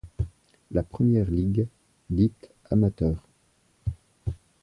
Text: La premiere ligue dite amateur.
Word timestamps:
La 0.71 0.81
premiere 0.81 1.29
ligue 1.29 1.67
dite 2.09 2.49
amateur. 2.71 3.23